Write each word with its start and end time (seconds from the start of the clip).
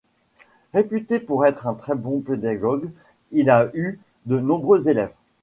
Réputé 0.73 1.19
pour 1.19 1.45
être 1.45 1.67
un 1.67 1.75
très 1.75 1.93
bon 1.93 2.21
pédagogue, 2.21 2.89
il 3.31 3.51
a 3.51 3.69
eu 3.75 3.99
de 4.25 4.39
nombreux 4.39 4.89
élèves. 4.89 5.13